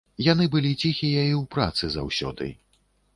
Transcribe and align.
Яны 0.31 0.45
былі 0.53 0.69
ціхія 0.83 1.25
і 1.25 1.35
ў 1.41 1.43
працы 1.57 1.91
заўсёды. 1.97 2.49